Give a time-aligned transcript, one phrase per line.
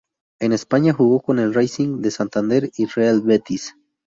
[0.39, 3.75] En España jugó con el Racing de Santander y Real Betis.